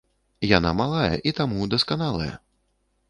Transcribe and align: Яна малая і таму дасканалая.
Яна 0.57 0.71
малая 0.79 1.11
і 1.31 1.35
таму 1.41 1.69
дасканалая. 1.75 2.33